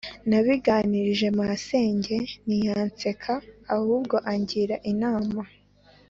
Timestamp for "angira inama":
4.31-5.41